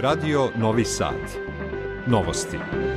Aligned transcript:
Radio 0.00 0.50
Novi 0.54 0.82
Sad. 0.86 2.06
Novosti. 2.06 2.89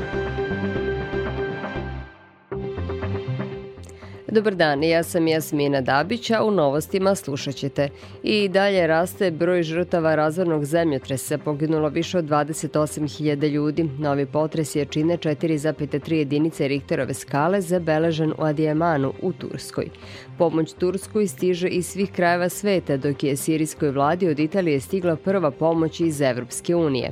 Dobar 4.34 4.56
dan, 4.56 4.84
ja 4.84 5.04
sam 5.04 5.28
Jasmina 5.28 5.82
Dabić, 5.82 6.32
a 6.32 6.44
u 6.44 6.52
novostima 6.52 7.16
slušat 7.16 7.56
ćete. 7.56 7.90
I 8.24 8.50
dalje 8.50 8.88
raste 8.88 9.32
broj 9.32 9.64
žrtava 9.64 10.16
razvornog 10.16 10.66
zemljotresa, 10.66 11.38
poginulo 11.38 11.90
više 11.90 12.18
od 12.18 12.26
28.000 12.26 13.50
ljudi. 13.50 13.90
Novi 14.00 14.26
potres 14.26 14.76
je 14.76 14.86
čine 14.86 15.18
4,3 15.18 16.14
jedinice 16.14 16.68
Richterove 16.68 17.14
skale 17.14 17.62
zabeležen 17.62 18.32
u 18.32 18.44
Adijemanu 18.44 19.14
u 19.22 19.34
Turskoj. 19.34 19.90
Pomoć 20.38 20.74
Turskoj 20.74 21.28
stiže 21.28 21.68
iz 21.68 21.86
svih 21.86 22.12
krajeva 22.12 22.50
sveta, 22.50 22.98
dok 22.98 23.24
je 23.24 23.36
sirijskoj 23.36 23.92
vladi 23.92 24.28
od 24.28 24.40
Italije 24.40 24.80
stigla 24.80 25.16
prva 25.16 25.52
pomoć 25.52 26.00
iz 26.00 26.22
Evropske 26.22 26.76
unije. 26.76 27.12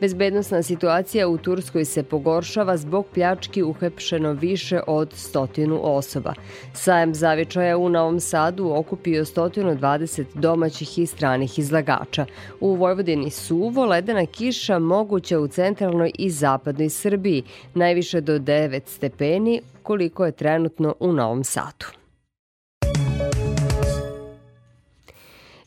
Bezbednostna 0.00 0.62
situacija 0.62 1.28
u 1.28 1.38
Turskoj 1.38 1.84
se 1.84 2.02
pogoršava 2.02 2.76
zbog 2.76 3.06
pljački 3.14 3.62
uhepšeno 3.62 4.32
više 4.32 4.80
od 4.86 5.12
stotinu 5.14 5.80
osoba. 5.82 6.34
Sajem 6.74 7.14
zavičaja 7.14 7.78
u 7.78 7.88
Novom 7.88 8.20
Sadu 8.20 8.72
okupio 8.74 9.24
120 9.24 10.24
domaćih 10.34 10.98
i 10.98 11.06
stranih 11.06 11.58
izlagača. 11.58 12.26
U 12.60 12.74
Vojvodini 12.74 13.30
suvo, 13.30 13.84
ledena 13.84 14.26
kiša 14.26 14.78
moguća 14.78 15.38
u 15.38 15.48
centralnoj 15.48 16.12
i 16.18 16.30
zapadnoj 16.30 16.90
Srbiji, 16.90 17.42
najviše 17.74 18.20
do 18.20 18.38
9 18.38 18.80
stepeni, 18.86 19.60
koliko 19.82 20.26
je 20.26 20.32
trenutno 20.32 20.94
u 21.00 21.12
Novom 21.12 21.44
Sadu. 21.44 21.97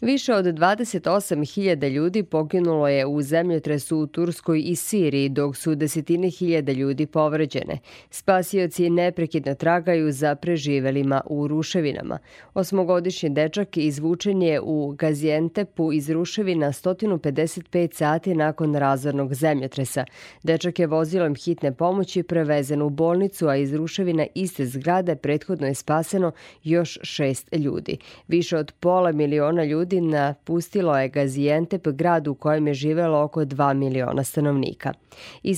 Više 0.02 0.34
od 0.34 0.46
28.000 0.46 1.90
ljudi 1.90 2.24
poginulo 2.24 2.88
je 2.88 3.06
u 3.06 3.22
zemljotresu 3.22 3.98
u 3.98 4.08
Turskoj 4.08 4.64
i 4.66 4.76
Siriji, 4.76 5.30
dok 5.30 5.56
su 5.56 5.76
desetine 5.76 6.30
hiljada 6.30 6.72
ljudi 6.72 7.06
povređene. 7.06 7.78
Spasioci 8.10 8.90
neprekidno 8.90 9.56
tragaju 9.56 10.12
za 10.12 10.36
preživelima 10.36 11.22
u 11.26 11.48
ruševinama. 11.48 12.20
Osmogodišnji 12.54 13.30
dečak 13.30 13.78
izvučen 13.78 14.42
je 14.42 14.62
u 14.62 14.96
Gazijentepu 14.98 15.94
iz 15.94 16.10
ruševina 16.10 16.68
155 16.68 17.94
sati 17.94 18.36
nakon 18.36 18.76
razornog 18.76 19.34
zemljotresa. 19.34 20.06
Dečak 20.44 20.80
je 20.80 20.88
vozilom 20.88 21.36
hitne 21.36 21.72
pomoći 21.72 22.24
prevezen 22.24 22.82
u 22.82 22.90
bolnicu, 22.90 23.48
a 23.48 23.56
iz 23.56 23.74
ruševina 23.74 24.26
iste 24.36 24.66
zgrade 24.66 25.16
prethodno 25.16 25.68
je 25.68 25.76
spaseno 25.76 26.32
još 26.64 27.00
šest 27.02 27.56
ljudi. 27.56 27.98
Više 28.28 28.58
od 28.58 28.72
pola 28.80 29.12
miliona 29.12 29.64
ljudi 29.64 29.91
ljudi 29.92 30.08
napustilo 30.08 30.98
je 30.98 31.10
Gazijentep, 31.10 31.88
grad 31.88 32.28
u 32.28 32.36
kojem 32.36 32.68
je 32.68 32.74
živelo 32.74 33.24
oko 33.24 33.42
2 33.42 33.74
miliona 33.74 34.24
stanovnika. 34.24 34.94
I 35.44 35.56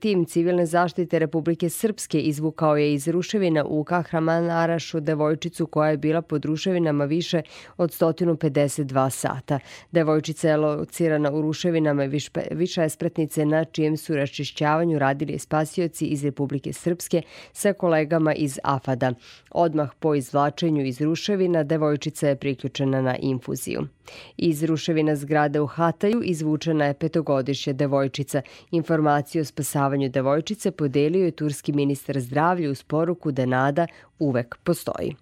tim 0.00 0.24
civilne 0.24 0.66
zaštite 0.66 1.18
Republike 1.18 1.68
Srpske 1.68 2.20
izvukao 2.20 2.76
je 2.76 2.94
iz 2.94 3.08
ruševina 3.08 3.64
u 3.64 3.84
Kahramanarašu 3.84 5.00
devojčicu 5.00 5.66
koja 5.66 5.90
je 5.90 5.96
bila 5.96 6.22
pod 6.22 6.44
ruševinama 6.44 7.04
više 7.04 7.42
od 7.76 7.90
152 7.90 9.10
sata. 9.10 9.58
Devojčica 9.90 10.48
je 10.48 10.56
locirana 10.56 11.32
u 11.32 11.42
ruševinama 11.42 12.04
više 12.50 12.84
espretnice 12.84 13.46
na 13.46 13.64
čijem 13.64 13.96
su 13.96 14.16
račišćavanju 14.16 14.98
radili 14.98 15.38
spasioci 15.38 16.06
iz 16.06 16.24
Republike 16.24 16.72
Srpske 16.72 17.22
sa 17.52 17.72
kolegama 17.72 18.34
iz 18.34 18.58
AFADA. 18.64 19.12
Odmah 19.50 19.90
po 19.98 20.14
izvlačenju 20.14 20.84
iz 20.84 21.00
ruševina 21.00 21.62
devojčica 21.62 22.28
je 22.28 22.36
priključena 22.36 23.00
na 23.02 23.16
info 23.16 23.39
infuziju. 23.40 23.86
Iz 24.36 24.64
ruševina 24.64 25.16
zgrade 25.16 25.60
u 25.60 25.66
Hataju 25.66 26.22
izvučena 26.22 26.84
je 26.84 26.94
petogodišnja 26.94 27.72
devojčica. 27.72 28.42
Informaciju 28.70 29.42
o 29.42 29.44
spasavanju 29.44 30.08
devojčice 30.08 30.70
podelio 30.70 31.24
je 31.24 31.30
turski 31.30 31.72
ministar 31.72 32.20
zdravlja 32.20 32.70
uz 32.70 32.82
poruku 32.82 33.32
da 33.32 33.46
nada 33.46 33.86
uvek 34.18 34.56
postoji. 34.64 35.14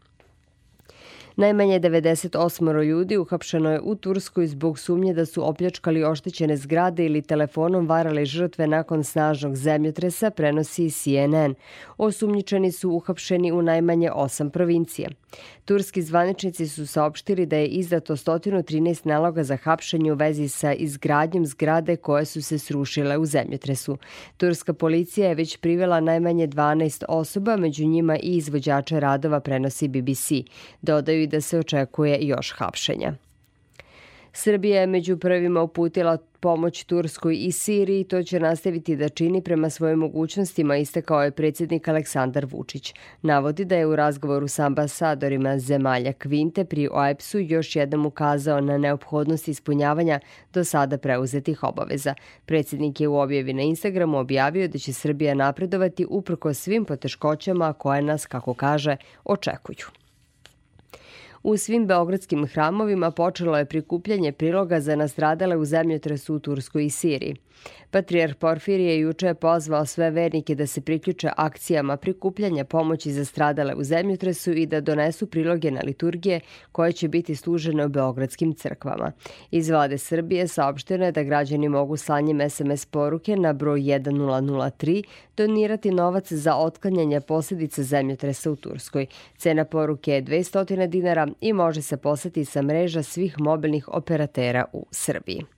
Najmanje 1.40 1.80
98 1.80 2.82
ljudi 2.84 3.16
uhapšeno 3.16 3.70
je 3.70 3.80
u 3.80 3.94
Turskoj 3.94 4.46
zbog 4.46 4.78
sumnje 4.78 5.14
da 5.14 5.26
su 5.26 5.48
opljačkali 5.48 6.04
oštećene 6.04 6.56
zgrade 6.56 7.06
ili 7.06 7.22
telefonom 7.22 7.86
varali 7.86 8.26
žrtve 8.26 8.66
nakon 8.66 9.04
snažnog 9.04 9.56
zemljotresa, 9.56 10.30
prenosi 10.30 10.90
CNN. 10.90 11.54
Osumnjičeni 11.98 12.72
su 12.72 12.90
uhapšeni 12.90 13.52
u 13.52 13.62
najmanje 13.62 14.10
osam 14.10 14.50
provincija. 14.50 15.08
Turski 15.64 16.02
zvaničnici 16.02 16.68
su 16.68 16.86
saopštili 16.86 17.46
da 17.46 17.56
je 17.56 17.66
izdato 17.66 18.16
113 18.16 19.06
naloga 19.06 19.44
za 19.44 19.56
hapšenje 19.56 20.12
u 20.12 20.14
vezi 20.14 20.48
sa 20.48 20.72
izgradnjom 20.72 21.46
zgrade 21.46 21.96
koje 21.96 22.24
su 22.24 22.42
se 22.42 22.58
srušile 22.58 23.18
u 23.18 23.26
zemljotresu. 23.26 23.98
Turska 24.36 24.72
policija 24.72 25.28
je 25.28 25.34
već 25.34 25.56
privela 25.56 26.00
najmanje 26.00 26.48
12 26.48 27.04
osoba, 27.08 27.56
među 27.56 27.86
njima 27.86 28.16
i 28.16 28.36
izvođača 28.36 28.98
radova 28.98 29.40
prenosi 29.40 29.88
BBC. 29.88 30.32
Dodaju 30.82 31.27
da 31.28 31.40
se 31.40 31.58
očekuje 31.58 32.18
još 32.20 32.54
hapšenja. 32.56 33.14
Srbija 34.32 34.80
je 34.80 34.86
među 34.86 35.16
prvima 35.18 35.62
uputila 35.62 36.18
pomoć 36.40 36.84
Turskoj 36.84 37.36
i 37.38 37.52
Siriji, 37.52 38.04
to 38.04 38.22
će 38.22 38.40
nastaviti 38.40 38.96
da 38.96 39.08
čini 39.08 39.42
prema 39.42 39.70
svojim 39.70 39.98
mogućnostima, 39.98 40.76
istakao 40.76 41.22
je 41.22 41.30
predsjednik 41.30 41.88
Aleksandar 41.88 42.46
Vučić. 42.50 42.94
Navodi 43.22 43.64
da 43.64 43.76
je 43.76 43.86
u 43.86 43.96
razgovoru 43.96 44.48
sa 44.48 44.66
ambasadorima 44.66 45.58
zemalja 45.58 46.12
Kvinte 46.12 46.64
pri 46.64 46.88
OEPS-u 46.92 47.38
još 47.38 47.76
jednom 47.76 48.06
ukazao 48.06 48.60
na 48.60 48.78
neophodnost 48.78 49.48
ispunjavanja 49.48 50.20
do 50.52 50.64
sada 50.64 50.98
preuzetih 50.98 51.62
obaveza. 51.62 52.14
Predsjednik 52.46 53.00
je 53.00 53.08
u 53.08 53.18
objavi 53.18 53.52
na 53.52 53.62
Instagramu 53.62 54.18
objavio 54.18 54.68
da 54.68 54.78
će 54.78 54.92
Srbija 54.92 55.34
napredovati 55.34 56.06
uprko 56.08 56.54
svim 56.54 56.84
poteškoćama 56.84 57.72
koje 57.72 58.02
nas, 58.02 58.26
kako 58.26 58.54
kaže, 58.54 58.96
očekuju. 59.24 60.07
U 61.48 61.56
svim 61.56 61.86
beogradskim 61.86 62.46
hramovima 62.46 63.10
počelo 63.10 63.58
je 63.58 63.64
prikupljanje 63.64 64.32
priloga 64.32 64.80
za 64.80 64.96
nastradale 64.96 65.56
u 65.56 65.64
zemljotresu 65.64 66.34
u 66.34 66.38
Turskoj 66.38 66.86
i 66.86 66.90
Siriji. 66.90 67.36
Patrijar 67.90 68.34
juče 69.00 69.26
je 69.26 69.34
pozvao 69.34 69.86
sve 69.86 70.10
vernike 70.10 70.54
da 70.54 70.66
se 70.66 70.80
priključe 70.80 71.30
akcijama 71.36 71.96
prikupljanja 71.96 72.64
pomoći 72.64 73.12
za 73.12 73.24
stradale 73.24 73.74
u 73.74 73.84
zemljotresu 73.84 74.52
i 74.52 74.66
da 74.66 74.80
donesu 74.80 75.26
priloge 75.26 75.70
na 75.70 75.80
liturgije 75.86 76.40
koje 76.72 76.92
će 76.92 77.08
biti 77.08 77.36
služene 77.36 77.86
u 77.86 77.88
beogradskim 77.88 78.54
crkvama. 78.54 79.12
Iz 79.50 79.70
vlade 79.70 79.98
Srbije 79.98 80.48
saopšteno 80.48 81.04
je 81.04 81.12
da 81.12 81.22
građani 81.22 81.68
mogu 81.68 81.96
slanjem 81.96 82.50
SMS 82.50 82.86
poruke 82.86 83.36
na 83.36 83.52
broj 83.52 83.80
1003 83.80 85.02
donirati 85.36 85.90
novac 85.90 86.32
za 86.32 86.56
otklanjanje 86.56 87.20
posljedica 87.20 87.82
zemljotresa 87.82 88.50
u 88.50 88.56
Turskoj. 88.56 89.06
Cena 89.36 89.64
poruke 89.64 90.12
je 90.12 90.22
200 90.22 90.86
dinara 90.86 91.28
i 91.40 91.52
može 91.52 91.82
se 91.82 91.96
poslati 91.96 92.44
sa 92.44 92.62
mreža 92.62 93.02
svih 93.02 93.40
mobilnih 93.40 93.88
operatera 93.88 94.64
u 94.72 94.86
Srbiji. 94.90 95.57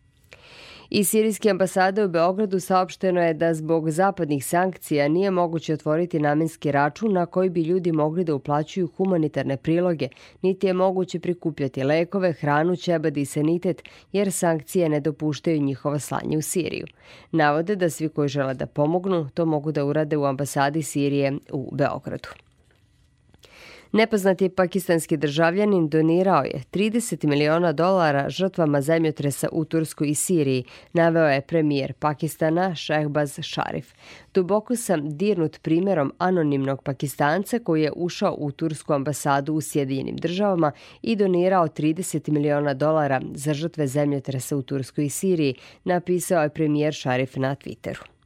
I 0.91 1.05
sirijski 1.05 1.51
ambasade 1.51 2.05
u 2.05 2.09
Beogradu 2.09 2.61
saopšteno 2.61 3.23
je 3.23 3.35
da 3.35 3.55
zbog 3.55 3.91
zapadnih 3.91 4.47
sankcija 4.47 5.09
nije 5.09 5.31
moguće 5.31 5.75
otvoriti 5.75 6.19
namenski 6.19 6.73
račun 6.73 7.13
na 7.13 7.27
koji 7.27 7.51
bi 7.51 7.63
ljudi 7.63 7.93
mogli 7.93 8.25
da 8.25 8.35
uplaćuju 8.35 8.87
humanitarne 8.97 9.57
priloge, 9.57 10.09
niti 10.43 10.67
je 10.67 10.73
moguće 10.73 11.21
prikupljati 11.21 11.85
lekove, 11.85 12.33
hranu, 12.33 12.77
ćebad 12.77 13.17
i 13.17 13.25
sanitet, 13.25 13.83
jer 14.13 14.33
sankcije 14.33 14.89
ne 14.89 15.01
dopuštaju 15.01 15.63
njihovo 15.63 15.99
slanje 15.99 16.39
u 16.39 16.43
Siriju. 16.43 16.87
Navode 17.33 17.77
da 17.77 17.91
svi 17.91 18.09
koji 18.09 18.29
žele 18.29 18.55
da 18.55 18.67
pomognu, 18.67 19.29
to 19.35 19.47
mogu 19.47 19.73
da 19.73 19.85
urade 19.85 20.17
u 20.17 20.25
ambasadi 20.25 20.83
Sirije 20.83 21.33
u 21.53 21.71
Beogradu. 21.73 22.29
Nepoznati 23.93 24.49
pakistanski 24.49 25.17
državljanin 25.17 25.89
donirao 25.89 26.43
je 26.43 26.63
30 26.73 27.27
miliona 27.27 27.73
dolara 27.73 28.29
žrtvama 28.29 28.81
zemljotresa 28.81 29.49
u 29.53 29.65
Tursku 29.65 30.05
i 30.05 30.15
Siriji, 30.15 30.65
naveo 30.93 31.29
je 31.29 31.41
premijer 31.41 31.93
Pakistana 31.93 32.77
Shehbaz 32.77 33.39
Sharif. 33.43 33.93
Duboko 34.35 34.77
sam 34.77 35.17
dirnut 35.19 35.63
primjerom 35.63 36.13
anonimnog 36.19 36.83
pakistanca 36.83 37.59
koji 37.59 37.83
je 37.83 37.93
ušao 37.97 38.37
u 38.39 38.53
Tursku 38.53 38.93
ambasadu 38.93 39.55
u 39.55 39.61
Sjedinim 39.61 40.17
državama 40.17 40.73
i 41.03 41.17
donirao 41.17 41.69
30 41.69 42.31
miliona 42.31 42.75
dolara 42.75 43.21
za 43.35 43.55
žrtve 43.55 43.87
zemljotresa 43.87 44.57
u 44.57 44.63
Turskoj 44.63 45.07
i 45.07 45.11
Siriji, 45.11 45.55
napisao 45.85 46.43
je 46.43 46.49
premijer 46.49 46.95
Sharif 46.95 47.37
na 47.37 47.57
Twitteru. 47.57 48.20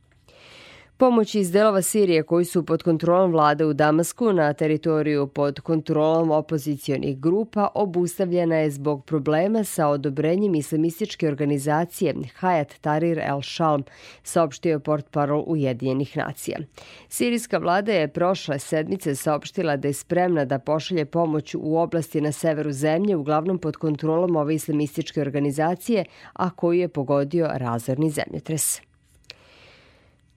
Pomoć 0.96 1.35
iz 1.35 1.52
delova 1.52 1.82
Sirije 1.82 2.23
koji 2.23 2.44
su 2.44 2.67
pod 2.67 2.82
kontrolom 2.82 3.32
vlade 3.32 3.64
u 3.64 3.73
Damasku 3.73 4.32
na 4.32 4.52
teritoriju 4.52 5.26
pod 5.26 5.61
kontrolom 5.61 6.31
opozicijonih 6.31 7.19
grupa 7.19 7.69
obustavljena 7.75 8.56
je 8.56 8.70
zbog 8.70 9.05
problema 9.05 9.64
sa 9.64 9.88
odobrenjem 9.88 10.55
islamističke 10.55 11.29
organizacije 11.29 12.14
Hayat 12.41 12.75
Tahrir 12.81 13.19
el-Shalm, 13.19 13.82
saopštio 14.23 14.81
port 14.81 15.11
parol 15.11 15.44
Ujedinjenih 15.46 16.17
nacija. 16.17 16.58
Sirijska 17.08 17.58
vlada 17.58 17.93
je 17.93 18.08
prošle 18.08 18.58
sedmice 18.58 19.14
saopštila 19.14 19.76
da 19.76 19.88
je 19.88 19.94
spremna 19.94 20.44
da 20.44 20.58
pošalje 20.58 21.05
pomoć 21.05 21.55
u 21.55 21.76
oblasti 21.76 22.20
na 22.20 22.32
severu 22.32 22.73
zemlje, 22.73 23.17
uglavnom 23.17 23.58
pod 23.58 23.76
kontrolom 23.76 24.37
ove 24.37 24.55
islamističke 24.55 25.20
organizacije, 25.20 26.05
a 26.32 26.50
koju 26.50 26.81
je 26.81 26.88
pogodio 26.88 27.50
razorni 27.55 28.11
zemljotres. 28.11 28.81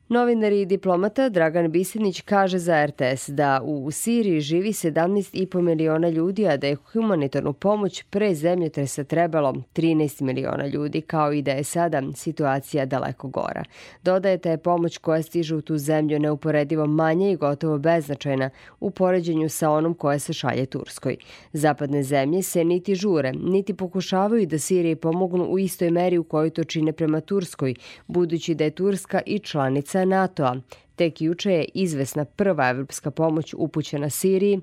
Novinar 0.10 0.54
i 0.54 0.66
diplomata 0.66 1.30
Dragan 1.30 1.72
Bisenić 1.72 2.22
kaže 2.22 2.58
za 2.58 2.86
RTS 2.86 3.30
da 3.30 3.62
u 3.64 3.92
Siriji 3.92 4.42
živi 4.42 4.70
17,5 4.70 5.62
miliona 5.62 6.10
ljudi, 6.10 6.48
a 6.48 6.58
da 6.58 6.68
je 6.68 6.76
humanitarnu 6.76 7.54
pomoć 7.54 8.04
pre 8.04 8.36
zemljotresa 8.36 9.04
trebalo 9.04 9.54
13 9.74 10.22
miliona 10.22 10.68
ljudi, 10.68 11.02
kao 11.02 11.34
i 11.34 11.42
da 11.42 11.52
je 11.52 11.64
sada 11.64 12.02
situacija 12.16 12.86
daleko 12.86 13.28
gora. 13.28 13.64
Dodaje 14.04 14.38
da 14.38 14.52
je 14.52 14.58
pomoć 14.58 14.98
koja 14.98 15.22
stiže 15.22 15.56
u 15.56 15.62
tu 15.62 15.78
zemlju 15.78 16.20
neuporedivo 16.20 16.86
manja 16.86 17.30
i 17.30 17.36
gotovo 17.36 17.78
beznačajna 17.78 18.50
u 18.80 18.92
poređenju 18.92 19.50
sa 19.50 19.72
onom 19.72 19.94
koja 19.94 20.20
se 20.20 20.34
šalje 20.34 20.66
Turskoj. 20.66 21.18
Zapadne 21.54 22.04
zemlje 22.04 22.42
se 22.42 22.64
niti 22.64 22.96
žure, 22.96 23.34
niti 23.34 23.74
pokušavaju 23.74 24.46
da 24.46 24.60
Siriji 24.60 24.96
pomognu 24.96 25.46
u 25.46 25.60
istoj 25.60 25.92
meri 25.92 26.18
u 26.18 26.24
kojoj 26.24 26.50
to 26.50 26.64
čine 26.64 26.94
prema 26.94 27.22
Turskoj, 27.22 27.76
budući 28.08 28.56
da 28.56 28.64
je 28.64 28.72
Turska 28.72 29.22
i 29.26 29.40
članica 29.40 29.97
članica 29.98 30.06
NATO-a. 30.06 30.56
Tek 30.96 31.22
juče 31.22 31.52
je 31.52 31.66
izvesna 31.74 32.26
prva 32.26 32.70
evropska 32.70 33.12
pomoć 33.12 33.54
upućena 33.58 34.10
Siriji, 34.10 34.60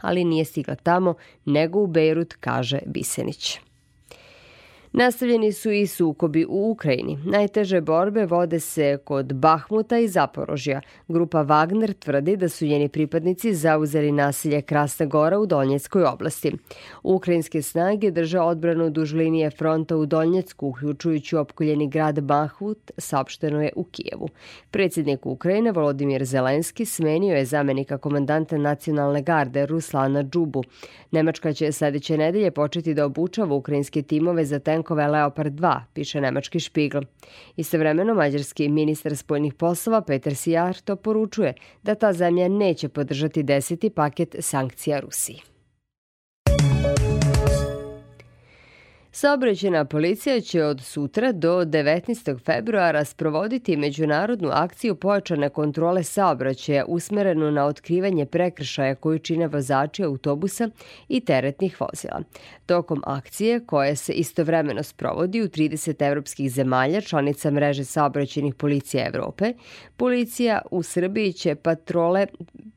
ali 0.00 0.24
nije 0.24 0.44
stigla 0.44 0.74
tamo, 0.74 1.14
nego 1.44 1.80
u 1.80 1.86
Bejrut, 1.86 2.34
kaže 2.40 2.78
Bisenić. 2.86 3.58
Nastavljeni 4.94 5.52
su 5.52 5.70
i 5.70 5.86
sukobi 5.86 6.46
u 6.48 6.70
Ukrajini. 6.70 7.18
Najteže 7.24 7.80
borbe 7.80 8.26
vode 8.26 8.60
se 8.60 8.98
kod 9.04 9.32
Bahmuta 9.32 9.98
i 9.98 10.08
Zaporožja. 10.08 10.80
Grupa 11.08 11.38
Wagner 11.44 11.92
tvrdi 11.98 12.36
da 12.36 12.48
su 12.48 12.66
njeni 12.66 12.88
pripadnici 12.88 13.54
zauzeli 13.54 14.12
nasilje 14.12 14.62
Krasna 14.62 15.06
Gora 15.06 15.38
u 15.38 15.46
Donjeckoj 15.46 16.04
oblasti. 16.04 16.52
Ukrajinske 17.02 17.62
snage 17.62 18.10
drže 18.10 18.40
odbranu 18.40 18.90
duž 18.90 19.12
linije 19.12 19.50
fronta 19.50 19.96
u 19.96 20.06
Donjecku, 20.06 20.68
uključujući 20.68 21.36
opkoljeni 21.36 21.88
grad 21.88 22.20
Bahmut, 22.20 22.90
saopšteno 22.98 23.62
je 23.62 23.72
u 23.76 23.84
Kijevu. 23.84 24.28
Predsjednik 24.70 25.26
Ukrajine 25.26 25.72
Volodimir 25.72 26.24
Zelenski 26.24 26.84
smenio 26.84 27.36
je 27.36 27.44
zamenika 27.44 27.98
komandanta 27.98 28.58
nacionalne 28.58 29.22
garde 29.22 29.66
Ruslana 29.66 30.22
Džubu. 30.22 30.62
Nemačka 31.10 31.52
će 31.52 31.72
sledeće 31.72 32.18
nedelje 32.18 32.50
početi 32.50 32.94
da 32.94 33.06
obučava 33.06 33.54
ukrajinske 33.54 34.02
timove 34.02 34.44
za 34.44 34.58
ten 34.58 34.81
tankove 34.82 35.06
Leopard 35.08 35.52
2, 35.54 35.80
piše 35.94 36.20
nemački 36.20 36.60
špigl. 36.60 36.98
Istovremeno, 37.56 38.14
mađarski 38.14 38.68
ministar 38.68 39.16
spoljnih 39.16 39.54
poslova 39.54 40.00
Peter 40.00 40.34
Sijarto 40.36 40.96
poručuje 40.96 41.54
da 41.82 41.94
ta 41.94 42.12
zemlja 42.12 42.48
neće 42.48 42.88
podržati 42.88 43.42
deseti 43.42 43.90
paket 43.90 44.36
sankcija 44.38 45.00
Rusiji. 45.00 45.51
Saobraćena 49.14 49.84
policija 49.84 50.40
će 50.40 50.64
od 50.64 50.80
sutra 50.80 51.32
do 51.32 51.64
19. 51.64 52.44
februara 52.44 53.04
sprovoditi 53.04 53.76
međunarodnu 53.76 54.48
akciju 54.52 54.94
pojačane 54.94 55.48
kontrole 55.48 56.02
saobraćaja 56.02 56.84
usmerenu 56.88 57.50
na 57.50 57.64
otkrivanje 57.64 58.26
prekršaja 58.26 58.94
koju 58.94 59.18
čine 59.18 59.46
vozači 59.46 60.04
autobusa 60.04 60.70
i 61.08 61.20
teretnih 61.20 61.80
vozila. 61.80 62.22
Tokom 62.66 63.02
akcije, 63.06 63.66
koja 63.66 63.96
se 63.96 64.12
istovremeno 64.12 64.82
sprovodi 64.82 65.42
u 65.42 65.48
30 65.48 66.06
evropskih 66.08 66.52
zemalja, 66.52 67.00
članica 67.00 67.50
mreže 67.50 67.84
saobraćenih 67.84 68.54
policija 68.54 69.06
Evrope, 69.06 69.52
policija 69.96 70.62
u 70.70 70.82
Srbiji 70.82 71.32
će 71.32 71.54
patrole 71.54 72.26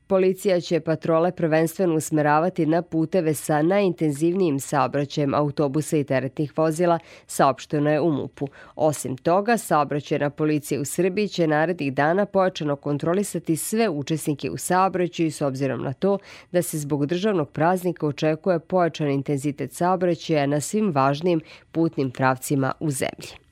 Policija 0.07 0.62
će 0.62 0.80
patrole 0.80 1.31
prvenstveno 1.31 1.96
usmeravati 1.96 2.66
na 2.66 2.81
puteve 2.81 3.34
sa 3.34 3.62
najintenzivnijim 3.62 4.60
saobraćajem 4.60 5.34
autobusa 5.34 5.98
i 5.98 6.04
teretnih 6.04 6.57
vozila, 6.57 7.00
saopšteno 7.28 7.92
je 7.92 8.02
u 8.02 8.12
MUP-u. 8.12 8.48
Osim 8.75 9.18
toga, 9.18 9.57
saobraćajna 9.57 10.30
policija 10.30 10.81
u 10.81 10.86
Srbiji 10.86 11.28
će 11.28 11.48
narednih 11.48 11.94
dana 11.94 12.25
pojačano 12.25 12.75
kontrolisati 12.75 13.56
sve 13.56 13.90
učesnike 13.90 14.50
u 14.50 14.57
saobraćaju 14.57 15.31
s 15.31 15.42
obzirom 15.42 15.84
na 15.84 15.94
to 15.94 16.18
da 16.52 16.62
se 16.62 16.80
zbog 16.80 17.06
državnog 17.06 17.50
praznika 17.50 18.07
očekuje 18.07 18.60
pojačan 18.60 19.10
intenzitet 19.12 19.74
saobraćaja 19.74 20.46
na 20.46 20.62
svim 20.62 20.92
važnim 20.92 21.42
putnim 21.72 22.12
pravcima 22.12 22.74
u 22.80 22.92
zemlji. 22.92 23.44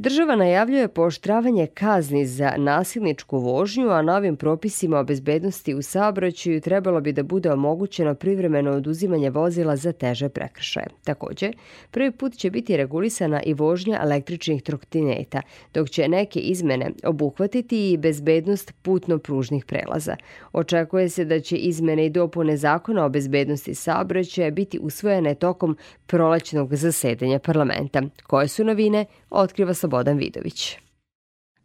Država 0.00 0.36
najavljuje 0.36 0.88
pooštravanje 0.88 1.66
kazni 1.66 2.26
za 2.26 2.54
nasilničku 2.56 3.38
vožnju, 3.38 3.88
a 3.88 4.02
novim 4.02 4.36
propisima 4.36 4.98
o 4.98 5.04
bezbednosti 5.04 5.74
u 5.74 5.82
saobraćaju 5.82 6.60
trebalo 6.60 7.00
bi 7.00 7.12
da 7.12 7.22
bude 7.22 7.52
omogućeno 7.52 8.14
privremeno 8.14 8.70
oduzimanje 8.70 9.30
vozila 9.30 9.76
za 9.76 9.92
teže 9.92 10.28
prekršaje. 10.28 10.86
Takođe, 11.04 11.50
prvi 11.90 12.10
put 12.10 12.36
će 12.36 12.50
biti 12.50 12.76
regulisana 12.76 13.42
i 13.42 13.54
vožnja 13.54 14.00
električnih 14.02 14.62
trotineta, 14.62 15.42
dok 15.74 15.90
će 15.90 16.08
neke 16.08 16.40
izmene 16.40 16.90
obuhvatiti 17.04 17.92
i 17.92 17.96
bezbednost 17.96 18.72
putno-pružnih 18.82 19.64
prelaza. 19.64 20.16
Očekuje 20.52 21.08
se 21.08 21.24
da 21.24 21.40
će 21.40 21.56
izmene 21.56 22.06
i 22.06 22.10
dopune 22.10 22.56
zakona 22.56 23.04
o 23.04 23.08
bezbednosti 23.08 23.74
saobraćaja 23.74 24.50
biti 24.50 24.78
usvojene 24.78 25.34
tokom 25.34 25.76
prolećnog 26.06 26.74
zasedanja 26.74 27.38
parlamenta. 27.38 28.02
Koje 28.26 28.48
su 28.48 28.64
novine, 28.64 29.04
otkriva 29.30 29.74
sa 29.74 29.89
Slobodan 29.90 30.18
Vidović. 30.18 30.76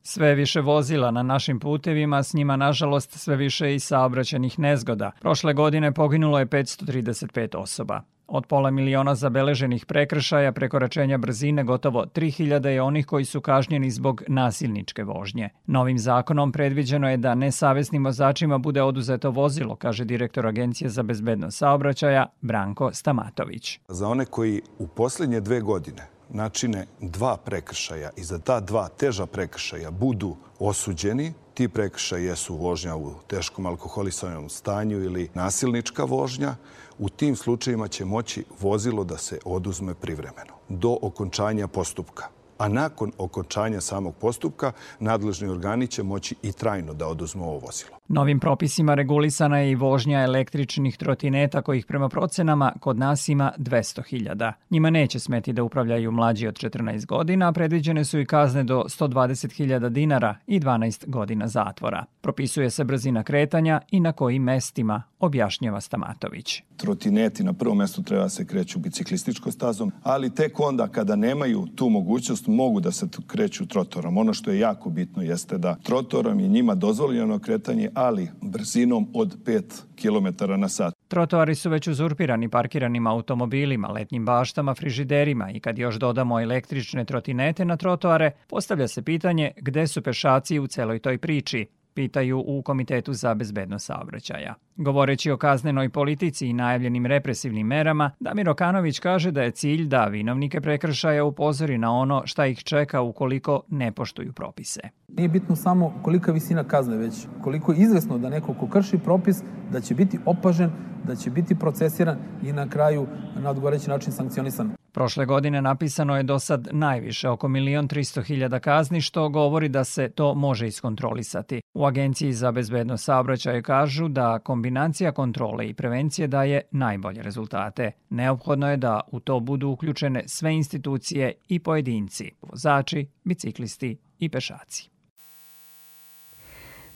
Sve 0.03 0.35
više 0.35 0.61
vozila 0.61 1.11
na 1.11 1.23
našim 1.23 1.59
putevima, 1.59 2.23
s 2.23 2.33
njima 2.33 2.55
nažalost 2.55 3.11
sve 3.11 3.35
više 3.35 3.75
i 3.75 3.79
saobraćenih 3.79 4.59
nezgoda. 4.59 5.11
Prošle 5.21 5.53
godine 5.53 5.91
poginulo 5.91 6.39
je 6.39 6.45
535 6.45 7.57
osoba. 7.57 8.01
Od 8.27 8.45
pola 8.45 8.71
miliona 8.71 9.15
zabeleženih 9.15 9.85
prekršaja 9.85 10.51
prekoračenja 10.51 11.17
brzine 11.17 11.63
gotovo 11.63 12.05
3000 12.05 12.67
je 12.67 12.81
onih 12.81 13.05
koji 13.05 13.25
su 13.25 13.41
kažnjeni 13.41 13.91
zbog 13.91 14.23
nasilničke 14.27 15.03
vožnje. 15.03 15.49
Novim 15.65 15.99
zakonom 15.99 16.51
predviđeno 16.51 17.09
je 17.09 17.17
da 17.17 17.35
nesavesnim 17.35 18.05
vozačima 18.05 18.57
bude 18.57 18.81
oduzeto 18.81 19.31
vozilo, 19.31 19.75
kaže 19.75 20.05
direktor 20.05 20.47
Agencije 20.47 20.89
za 20.89 21.03
bezbednost 21.03 21.57
saobraćaja 21.57 22.25
Branko 22.41 22.93
Stamatović. 22.93 23.79
Za 23.87 24.07
one 24.07 24.25
koji 24.25 24.61
u 24.79 24.87
poslednje 24.87 25.41
dve 25.41 25.61
godine 25.61 26.14
načine 26.29 26.87
dva 27.01 27.37
prekršaja 27.37 28.09
i 28.15 28.23
za 28.23 28.39
ta 28.39 28.59
dva 28.59 28.87
teža 28.87 29.25
prekršaja 29.25 29.91
budu 29.91 30.35
osuđeni, 30.59 31.33
ti 31.53 31.67
prekršaj 31.69 32.25
jesu 32.25 32.55
vožnja 32.55 32.95
u 32.95 33.13
teškom 33.27 33.65
alkoholisanom 33.65 34.49
stanju 34.49 35.03
ili 35.03 35.29
nasilnička 35.33 36.03
vožnja, 36.03 36.55
u 36.99 37.09
tim 37.09 37.35
slučajima 37.35 37.87
će 37.87 38.05
moći 38.05 38.45
vozilo 38.59 39.03
da 39.03 39.17
se 39.17 39.39
oduzme 39.45 39.93
privremeno 39.93 40.53
do 40.69 40.97
okončanja 41.01 41.67
postupka 41.67 42.27
a 42.57 42.67
nakon 42.67 43.11
okončanja 43.17 43.81
samog 43.81 44.15
postupka 44.15 44.71
nadležni 44.99 45.47
organi 45.47 45.87
će 45.87 46.03
moći 46.03 46.35
i 46.41 46.51
trajno 46.51 46.93
da 46.93 47.07
oduzmu 47.07 47.43
ovo 47.43 47.59
vozilo. 47.59 47.97
Novim 48.07 48.39
propisima 48.39 48.93
regulisana 48.93 49.57
je 49.57 49.71
i 49.71 49.75
vožnja 49.75 50.19
električnih 50.19 50.97
trotineta 50.97 51.61
kojih 51.61 51.85
prema 51.85 52.09
procenama 52.09 52.73
kod 52.79 52.97
nas 52.97 53.29
ima 53.29 53.51
200.000. 53.57 54.51
Njima 54.69 54.89
neće 54.89 55.19
smeti 55.19 55.53
da 55.53 55.63
upravljaju 55.63 56.11
mlađi 56.11 56.47
od 56.47 56.53
14 56.53 57.05
godina, 57.05 57.53
predviđene 57.53 58.05
su 58.05 58.19
i 58.19 58.25
kazne 58.25 58.63
do 58.63 58.83
120.000 58.87 59.89
dinara 59.89 60.35
i 60.47 60.59
12 60.59 61.09
godina 61.09 61.47
zatvora. 61.47 62.05
Propisuje 62.21 62.69
se 62.69 62.83
brzina 62.83 63.23
kretanja 63.23 63.81
i 63.91 63.99
na 63.99 64.11
kojim 64.11 64.43
mestima, 64.43 65.03
objašnjava 65.19 65.81
Stamatović. 65.81 66.61
Trotineti 66.77 67.43
na 67.43 67.53
prvom 67.53 67.77
mestu 67.77 68.03
treba 68.03 68.23
da 68.23 68.29
se 68.29 68.45
kreću 68.45 68.79
biciklističkom 68.79 69.51
stazom, 69.51 69.91
ali 70.03 70.35
tek 70.35 70.59
onda 70.59 70.87
kada 70.87 71.15
nemaju 71.15 71.67
tu 71.75 71.89
mogućnost 71.89 72.47
mogu 72.47 72.79
da 72.79 72.91
se 72.91 73.07
kreću 73.27 73.65
trotorom. 73.65 74.17
Ono 74.17 74.33
što 74.33 74.51
je 74.51 74.59
jako 74.59 74.89
bitno 74.89 75.21
jeste 75.21 75.57
da 75.57 75.75
trotorom 75.83 76.39
je 76.39 76.47
njima 76.47 76.75
dozvoljeno 76.75 77.39
kretanje, 77.39 77.89
ali 77.95 78.29
brzinom 78.41 79.07
od 79.13 79.37
5 79.45 79.61
km 80.01 80.51
na 80.59 80.69
sat. 80.69 80.93
Trotoari 81.07 81.55
su 81.55 81.69
već 81.69 81.87
uzurpirani 81.87 82.49
parkiranim 82.49 83.07
automobilima, 83.07 83.87
letnjim 83.87 84.25
baštama, 84.25 84.75
frižiderima 84.75 85.51
i 85.51 85.59
kad 85.59 85.77
još 85.77 85.95
dodamo 85.95 86.41
električne 86.41 87.05
trotinete 87.05 87.65
na 87.65 87.77
trotoare, 87.77 88.31
postavlja 88.47 88.87
se 88.87 89.01
pitanje 89.01 89.51
gde 89.57 89.87
su 89.87 90.01
pešaci 90.01 90.59
u 90.59 90.67
celoj 90.67 90.99
toj 90.99 91.17
priči. 91.17 91.65
Pitaju 91.95 92.43
u 92.47 92.61
Komitetu 92.61 93.13
za 93.13 93.33
bezbednost 93.33 93.85
saobraćaja. 93.85 94.53
Govoreći 94.75 95.31
o 95.31 95.37
kaznenoj 95.37 95.89
politici 95.89 96.47
i 96.47 96.53
najavljenim 96.53 97.05
represivnim 97.05 97.67
merama, 97.67 98.11
Damir 98.19 98.49
Okanović 98.49 98.99
kaže 98.99 99.31
da 99.31 99.43
je 99.43 99.51
cilj 99.51 99.87
da 99.87 100.05
vinovnike 100.05 100.61
prekršaja 100.61 101.23
upozori 101.23 101.77
na 101.77 101.91
ono 101.91 102.21
šta 102.25 102.45
ih 102.45 102.63
čeka 102.63 103.01
ukoliko 103.01 103.61
ne 103.69 103.91
poštuju 103.91 104.33
propise. 104.33 104.81
Nije 105.07 105.29
bitno 105.29 105.55
samo 105.55 105.93
kolika 106.03 106.31
visina 106.31 106.63
kazne, 106.63 106.97
već 106.97 107.27
koliko 107.43 107.71
je 107.71 107.79
izvesno 107.79 108.17
da 108.17 108.29
neko 108.29 108.53
ko 108.53 108.67
krši 108.67 108.97
propis 108.97 109.43
da 109.71 109.81
će 109.81 109.95
biti 109.95 110.19
opažen, 110.25 110.71
da 111.03 111.15
će 111.15 111.29
biti 111.29 111.55
procesiran 111.55 112.17
i 112.43 112.53
na 112.53 112.69
kraju 112.69 113.07
na 113.43 113.49
odgovoreći 113.49 113.89
način 113.89 114.11
sankcionisan. 114.11 114.84
Prošle 114.95 115.25
godine 115.25 115.61
napisano 115.61 116.17
je 116.17 116.23
do 116.23 116.39
sad 116.39 116.67
najviše, 116.71 117.29
oko 117.29 117.47
1.300.000 117.47 118.59
kazni, 118.59 119.01
što 119.01 119.29
govori 119.29 119.69
da 119.69 119.83
se 119.83 120.09
to 120.09 120.35
može 120.35 120.67
iskontrolisati. 120.67 121.61
U 121.73 121.85
Agenciji 121.85 122.33
za 122.33 122.51
bezbednost 122.51 123.05
saobraćaja 123.05 123.61
kažu 123.61 124.07
da 124.07 124.39
kombinacija 124.39 125.11
kontrole 125.11 125.69
i 125.69 125.73
prevencije 125.73 126.27
daje 126.27 126.61
najbolje 126.71 127.21
rezultate. 127.21 127.91
Neophodno 128.09 128.71
je 128.71 128.77
da 128.77 129.01
u 129.11 129.19
to 129.19 129.39
budu 129.39 129.69
uključene 129.69 130.23
sve 130.27 130.53
institucije 130.53 131.33
i 131.47 131.59
pojedinci, 131.59 132.31
vozači, 132.41 133.07
biciklisti 133.23 133.97
i 134.19 134.29
pešaci. 134.29 134.94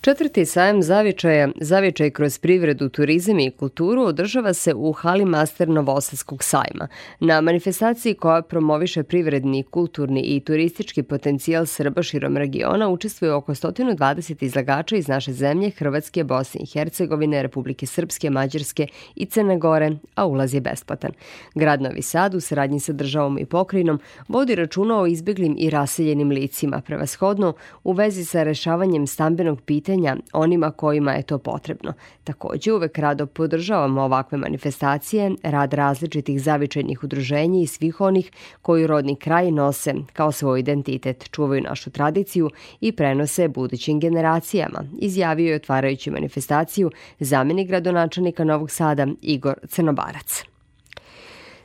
Četvrti 0.02 0.46
sajam 0.46 0.82
zavičaja, 0.82 1.50
zavičaj 1.62 2.10
kroz 2.10 2.38
privredu, 2.38 2.90
turizam 2.90 3.40
i 3.40 3.52
kulturu 3.52 4.04
održava 4.04 4.54
se 4.54 4.74
u 4.74 4.92
hali 4.92 5.26
Master 5.26 5.70
Novosadskog 5.70 6.44
sajma. 6.44 6.88
Na 7.20 7.42
manifestaciji 7.42 8.14
koja 8.14 8.42
promoviše 8.42 9.04
privredni, 9.04 9.64
kulturni 9.64 10.22
i 10.22 10.40
turistički 10.40 11.04
potencijal 11.04 11.66
Srba 11.66 12.04
širom 12.04 12.38
regiona 12.38 12.90
učestvuje 12.90 13.34
oko 13.34 13.56
120 13.56 14.44
izlagača 14.44 14.96
iz 14.96 15.08
naše 15.08 15.34
zemlje, 15.34 15.70
Hrvatske, 15.70 16.24
Bosne 16.24 16.62
i 16.62 16.66
Hercegovine, 16.66 17.44
Republike 17.44 17.86
Srpske, 17.86 18.30
Mađarske 18.30 18.88
i 19.16 19.26
Crne 19.26 19.58
Gore, 19.58 19.92
a 20.16 20.26
ulaz 20.26 20.54
je 20.54 20.62
besplatan. 20.62 21.12
Grad 21.56 21.82
Novi 21.82 22.02
Sad 22.02 22.36
u 22.36 22.40
saradnji 22.40 22.80
sa 22.80 22.94
državom 22.94 23.40
i 23.40 23.46
pokrinom 23.46 24.00
vodi 24.28 24.56
računa 24.56 25.02
o 25.02 25.08
izbeglim 25.08 25.56
i 25.60 25.70
raseljenim 25.70 26.30
licima, 26.30 26.82
prevashodno 26.82 27.54
u 27.84 27.92
vezi 27.92 28.26
sa 28.26 28.44
rešavanjem 28.44 29.08
stambenog 29.08 29.62
pitanja 29.62 29.89
pitanja 29.90 30.16
onima 30.34 30.72
kojima 30.72 31.12
je 31.14 31.24
to 31.24 31.38
potrebno. 31.38 31.94
Takođe, 32.24 32.74
uvek 32.74 32.98
rado 32.98 33.26
podržavamo 33.26 34.02
ovakve 34.02 34.38
manifestacije, 34.38 35.32
rad 35.44 35.74
različitih 35.74 36.42
zavičajnih 36.42 37.04
udruženja 37.04 37.62
i 37.62 37.68
svih 37.68 38.02
onih 38.02 38.32
koji 38.62 38.88
rodni 38.88 39.16
kraj 39.16 39.52
nose 39.52 39.94
kao 40.14 40.32
svoj 40.32 40.60
identitet, 40.60 41.30
čuvaju 41.32 41.62
našu 41.62 41.90
tradiciju 41.90 42.50
i 42.82 42.92
prenose 42.92 43.48
budućim 43.48 44.00
generacijama, 44.00 44.84
izjavio 45.00 45.50
je 45.50 45.56
otvarajući 45.56 46.12
manifestaciju 46.12 46.92
zamenik 47.20 47.68
gradonačelnika 47.68 48.44
Novog 48.44 48.72
Sada 48.72 49.08
Igor 49.22 49.56
Crnobarac. 49.68 50.44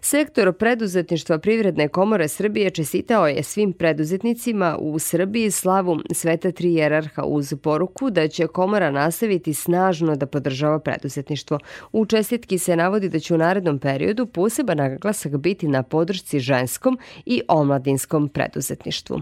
Sektor 0.05 0.53
preduzetništva 0.53 1.39
Privredne 1.39 1.89
komore 1.89 2.29
Srbije 2.29 2.71
čestitao 2.71 3.27
je 3.27 3.43
svim 3.43 3.73
preduzetnicima 3.73 4.77
u 4.81 4.99
Srbiji 4.99 5.51
slavu 5.51 5.99
Sveta 6.13 6.53
Tri 6.53 6.75
jerarha 6.75 7.23
uz 7.23 7.55
poruku 7.63 8.11
da 8.11 8.29
će 8.29 8.47
komora 8.47 8.91
nastaviti 8.91 9.55
snažno 9.55 10.17
da 10.17 10.27
podržava 10.27 10.79
preduzetništvo. 10.79 11.59
U 11.93 12.07
čestitki 12.07 12.59
se 12.59 12.77
navodi 12.77 13.09
da 13.09 13.19
će 13.19 13.35
u 13.35 13.39
narednom 13.39 13.79
periodu 13.79 14.27
poseban 14.27 14.77
naglasak 14.77 15.37
biti 15.37 15.69
na 15.69 15.83
podršci 15.83 16.41
ženskom 16.41 16.99
i 17.27 17.43
omladinskom 17.49 18.29
preduzetništvu. 18.29 19.21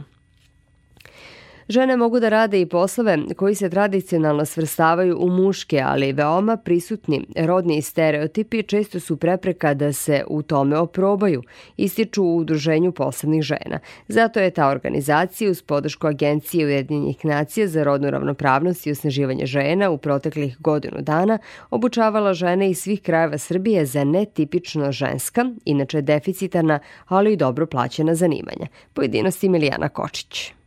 Žene 1.68 1.96
mogu 1.96 2.20
da 2.20 2.28
rade 2.28 2.60
i 2.60 2.66
poslove 2.66 3.18
koji 3.36 3.54
se 3.54 3.70
tradicionalno 3.70 4.44
svrstavaju 4.44 5.18
u 5.20 5.28
muške, 5.28 5.82
ali 5.84 6.12
veoma 6.12 6.56
prisutni 6.56 7.26
rodni 7.36 7.82
stereotipi 7.82 8.62
često 8.62 9.00
su 9.00 9.16
prepreka 9.16 9.74
da 9.74 9.92
se 9.92 10.24
u 10.28 10.42
tome 10.42 10.78
oprobaju, 10.78 11.42
ističu 11.76 12.24
u 12.24 12.36
Udruženju 12.36 12.92
posebnih 12.92 13.42
žena. 13.42 13.78
Zato 14.08 14.40
je 14.40 14.50
ta 14.50 14.68
organizacija 14.68 15.50
uz 15.50 15.62
podršku 15.62 16.06
Agencije 16.06 16.66
Ujedinjenih 16.66 17.24
nacija 17.24 17.68
za 17.68 17.84
rodnu 17.84 18.10
ravnopravnost 18.10 18.86
i 18.86 18.90
osnaživanje 18.90 19.46
žena 19.46 19.90
u 19.90 19.98
proteklih 19.98 20.56
godinu 20.58 21.00
dana 21.00 21.38
obučavala 21.70 22.34
žene 22.34 22.70
iz 22.70 22.78
svih 22.78 23.02
krajeva 23.02 23.38
Srbije 23.38 23.86
za 23.86 24.04
netipično 24.04 24.92
ženska, 24.92 25.50
inače 25.64 26.00
deficitarna, 26.00 26.78
ali 27.08 27.32
i 27.32 27.36
dobro 27.36 27.66
plaćena 27.66 28.14
zanimanja. 28.14 28.66
Pojedinosti 28.92 29.48
Milijana 29.48 29.88
Kočić. 29.88 30.61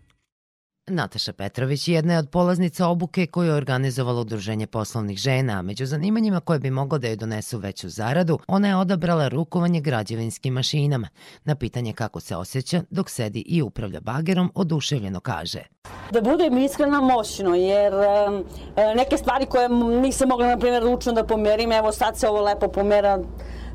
Nataša 0.90 1.34
Petrović 1.34 1.88
jedna 1.88 2.14
je 2.14 2.20
od 2.20 2.30
polaznica 2.30 2.88
obuke 2.88 3.28
koju 3.28 3.48
je 3.48 3.54
organizovalo 3.54 4.22
Udruženje 4.22 4.68
poslovnih 4.68 5.18
žena, 5.18 5.60
a 5.60 5.62
među 5.62 5.86
zanimanjima 5.86 6.40
koje 6.40 6.60
bi 6.60 6.70
moglo 6.70 6.98
da 6.98 7.08
joj 7.08 7.16
donesu 7.16 7.58
veću 7.58 7.90
zaradu, 7.90 8.40
ona 8.48 8.68
je 8.68 8.76
odabrala 8.76 9.28
rukovanje 9.28 9.82
građevinskim 9.82 10.54
mašinama. 10.54 11.08
Na 11.44 11.56
pitanje 11.56 11.94
kako 11.94 12.20
se 12.20 12.36
osjeća 12.36 12.82
dok 12.90 13.10
sedi 13.10 13.44
i 13.48 13.62
upravlja 13.62 14.00
bagerom, 14.00 14.52
oduševljeno 14.56 15.20
kaže. 15.20 15.64
Da 16.12 16.22
budem 16.22 16.58
iskrena 16.58 17.02
moćno, 17.02 17.56
jer 17.56 17.94
neke 18.96 19.18
stvari 19.18 19.46
koje 19.46 19.70
nisam 20.02 20.30
mogla, 20.30 20.48
na 20.48 20.58
primjer, 20.58 20.84
ručno 20.84 21.12
da 21.12 21.24
pomerim, 21.24 21.72
evo 21.72 21.92
sad 21.92 22.18
se 22.18 22.30
ovo 22.30 22.42
lepo 22.42 22.68
pomera, 22.68 23.20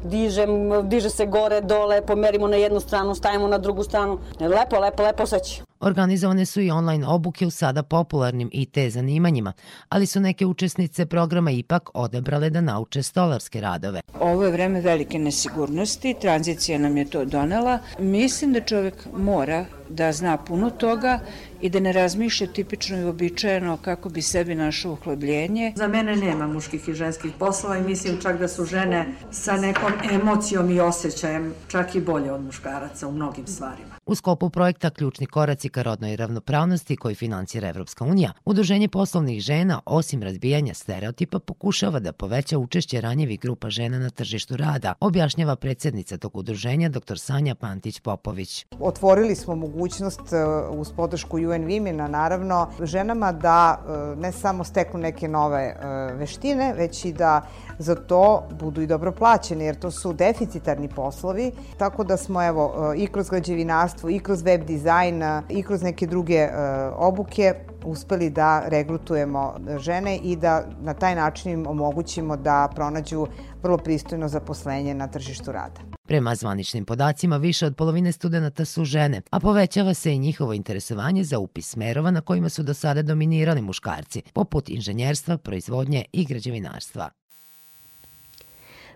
dižem, 0.04 0.48
diže 0.88 1.10
se 1.10 1.26
gore, 1.26 1.60
dole, 1.60 2.06
pomerimo 2.06 2.48
na 2.48 2.56
jednu 2.56 2.80
stranu, 2.80 3.14
stavimo 3.14 3.48
na 3.48 3.58
drugu 3.58 3.84
stranu. 3.84 4.18
Lepo, 4.40 4.78
lepo, 4.78 5.02
lepo 5.02 5.22
osjeća. 5.22 5.69
Organizovane 5.80 6.46
su 6.46 6.60
i 6.60 6.70
online 6.70 7.06
obuke 7.06 7.46
u 7.46 7.50
sada 7.50 7.82
popularnim 7.82 8.50
IT 8.52 8.78
zanimanjima, 8.88 9.52
ali 9.88 10.06
su 10.06 10.20
neke 10.20 10.46
učesnice 10.46 11.06
programa 11.06 11.50
ipak 11.50 11.90
odebrale 11.94 12.50
da 12.50 12.60
nauče 12.60 13.02
stolarske 13.02 13.60
radove. 13.60 14.00
Ovo 14.20 14.44
je 14.44 14.52
vreme 14.52 14.80
velike 14.80 15.18
nesigurnosti, 15.18 16.14
tranzicija 16.20 16.78
nam 16.78 16.96
je 16.96 17.04
to 17.04 17.24
donela. 17.24 17.78
Mislim 17.98 18.52
da 18.52 18.60
čovek 18.60 19.06
mora 19.16 19.64
da 19.88 20.12
zna 20.12 20.36
puno 20.36 20.70
toga 20.70 21.20
i 21.60 21.68
da 21.68 21.80
ne 21.80 21.92
razmišlja 21.92 22.46
tipično 22.46 22.98
i 22.98 23.04
običajeno 23.04 23.76
kako 23.76 24.08
bi 24.08 24.22
sebi 24.22 24.54
našao 24.54 24.92
uhlebljenje. 24.92 25.72
Za 25.76 25.88
mene 25.88 26.16
nema 26.16 26.46
muških 26.46 26.88
i 26.88 26.94
ženskih 26.94 27.32
poslova 27.38 27.78
i 27.78 27.82
mislim 27.82 28.20
čak 28.22 28.38
da 28.38 28.48
su 28.48 28.64
žene 28.64 29.06
sa 29.30 29.56
nekom 29.56 29.92
emocijom 30.12 30.70
i 30.70 30.80
osjećajem 30.80 31.54
čak 31.68 31.94
i 31.94 32.00
bolje 32.00 32.32
od 32.32 32.40
muškaraca 32.40 33.08
u 33.08 33.12
mnogim 33.12 33.46
stvarima. 33.46 33.89
U 34.10 34.14
skopu 34.14 34.50
projekta 34.50 34.90
Ključni 34.90 35.26
koraci 35.26 35.68
ka 35.68 35.82
rodnoj 35.82 36.16
ravnopravnosti 36.16 36.96
koji 36.96 37.14
finansira 37.14 37.68
Evropska 37.68 38.04
unija, 38.04 38.32
Udruženje 38.44 38.88
poslovnih 38.88 39.40
žena, 39.40 39.80
osim 39.86 40.22
razbijanja 40.22 40.74
stereotipa, 40.74 41.38
pokušava 41.38 41.98
da 41.98 42.12
poveća 42.12 42.58
učešće 42.58 43.00
ranjivih 43.00 43.40
grupa 43.40 43.70
žena 43.70 43.98
na 43.98 44.10
tržištu 44.10 44.56
rada, 44.56 44.94
objašnjava 45.00 45.56
predsednica 45.56 46.18
tog 46.18 46.36
udruženja 46.36 46.88
dr. 46.88 47.18
Sanja 47.18 47.54
Pantić-Popović. 47.54 48.64
Otvorili 48.80 49.34
smo 49.34 49.54
mogućnost 49.56 50.32
e, 50.32 50.44
uz 50.70 50.92
podršku 50.96 51.36
UN 51.36 51.66
Women-a 51.66 52.08
naravno 52.08 52.70
ženama 52.82 53.32
da 53.32 53.78
e, 53.78 54.16
ne 54.16 54.32
samo 54.32 54.64
steknu 54.64 55.00
neke 55.00 55.28
nove 55.28 55.62
e, 55.62 55.86
veštine, 56.14 56.74
već 56.74 57.04
i 57.04 57.12
da 57.12 57.42
za 57.78 57.94
to 57.94 58.48
budu 58.60 58.82
i 58.82 58.86
dobro 58.86 59.12
plaćene, 59.12 59.64
jer 59.64 59.78
to 59.78 59.90
su 59.90 60.12
deficitarni 60.12 60.88
poslovi, 60.88 61.52
tako 61.78 62.04
da 62.04 62.16
smo 62.16 62.46
evo 62.46 62.94
i 62.96 63.06
kroz 63.06 63.30
građevinarstvo, 63.30 63.99
i 64.08 64.18
kroz 64.18 64.42
web 64.42 64.64
dizajn, 64.64 65.22
i 65.48 65.62
kroz 65.62 65.82
neke 65.82 66.06
druge 66.06 66.48
obuke 66.96 67.54
uspeli 67.84 68.30
da 68.30 68.62
regrutujemo 68.68 69.54
žene 69.78 70.16
i 70.16 70.36
da 70.36 70.66
na 70.82 70.94
taj 70.94 71.14
način 71.14 71.52
im 71.52 71.66
omogućimo 71.66 72.36
da 72.36 72.68
pronađu 72.74 73.26
vrlo 73.62 73.78
pristojno 73.78 74.28
zaposlenje 74.28 74.94
na 74.94 75.06
tržištu 75.06 75.52
rada. 75.52 75.80
Prema 76.08 76.34
zvaničnim 76.34 76.84
podacima, 76.84 77.36
više 77.36 77.66
od 77.66 77.76
polovine 77.76 78.12
studenta 78.12 78.64
su 78.64 78.84
žene, 78.84 79.22
a 79.30 79.40
povećava 79.40 79.94
se 79.94 80.14
i 80.14 80.18
njihovo 80.18 80.52
interesovanje 80.52 81.24
za 81.24 81.38
upis 81.38 81.68
smerova 81.68 82.10
na 82.10 82.20
kojima 82.20 82.48
su 82.48 82.62
do 82.62 82.74
sada 82.74 83.02
dominirali 83.02 83.62
muškarci, 83.62 84.22
poput 84.32 84.68
inženjerstva, 84.68 85.38
proizvodnje 85.38 86.04
i 86.12 86.24
građevinarstva. 86.24 87.10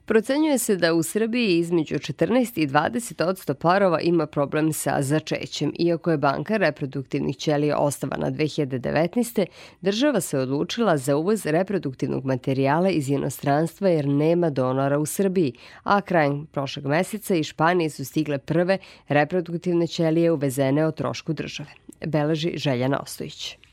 Procenjuje 0.06 0.58
se 0.58 0.76
da 0.76 0.94
u 0.94 1.02
Srbiji 1.02 1.58
između 1.58 1.94
14 1.94 2.58
i 2.60 2.66
20 2.66 3.24
odsto 3.24 3.54
parova 3.54 4.00
ima 4.00 4.26
problem 4.26 4.72
sa 4.72 5.02
začećem. 5.02 5.72
Iako 5.78 6.10
je 6.10 6.18
banka 6.18 6.56
reproduktivnih 6.56 7.36
ćelija 7.36 7.78
ostavana 7.78 8.30
2019. 8.30 9.46
država 9.80 10.20
se 10.20 10.38
odlučila 10.38 10.96
za 10.96 11.16
uvoz 11.16 11.46
reproduktivnog 11.46 12.24
materijala 12.24 12.90
iz 12.90 13.08
inostranstva 13.08 13.88
jer 13.88 14.08
nema 14.08 14.50
donora 14.50 14.98
u 14.98 15.06
Srbiji, 15.06 15.52
a 15.82 16.00
krajem 16.00 16.46
prošlog 16.46 16.86
meseca 16.86 17.34
iz 17.34 17.46
Španije 17.46 17.90
su 17.90 18.04
stigle 18.04 18.38
prve 18.38 18.78
reproduktivne 19.08 19.86
ćelije 19.86 20.32
uvezene 20.32 20.86
o 20.86 20.90
trošku 20.90 21.32
države. 21.32 21.70
Beleži 22.06 22.52
Željana 22.56 23.00
Ostojić. 23.02 23.63